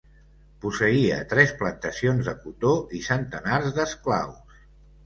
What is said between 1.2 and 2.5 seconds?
tres plantacions de